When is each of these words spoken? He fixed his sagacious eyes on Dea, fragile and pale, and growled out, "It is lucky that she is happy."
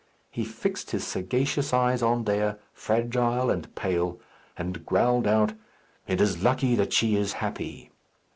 He 0.31 0.43
fixed 0.45 0.89
his 0.89 1.05
sagacious 1.05 1.75
eyes 1.75 2.01
on 2.01 2.23
Dea, 2.23 2.53
fragile 2.73 3.51
and 3.51 3.75
pale, 3.75 4.19
and 4.57 4.83
growled 4.83 5.27
out, 5.27 5.53
"It 6.07 6.19
is 6.19 6.41
lucky 6.43 6.73
that 6.73 6.91
she 6.91 7.15
is 7.15 7.33
happy." 7.33 7.91